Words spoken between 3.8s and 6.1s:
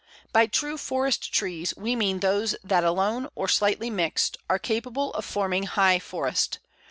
mixed are capable of forming high